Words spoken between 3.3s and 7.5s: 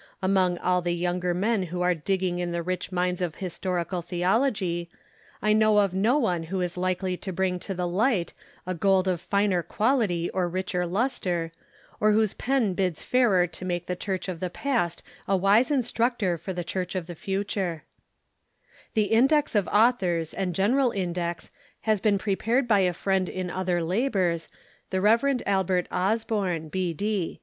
Historical Theology, I know of no one who is likely to